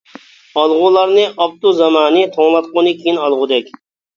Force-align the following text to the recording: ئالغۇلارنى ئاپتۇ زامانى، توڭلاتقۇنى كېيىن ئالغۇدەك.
ئالغۇلارنى 0.61 1.27
ئاپتۇ 1.29 1.73
زامانى، 1.81 2.25
توڭلاتقۇنى 2.39 2.95
كېيىن 3.03 3.21
ئالغۇدەك. 3.27 3.71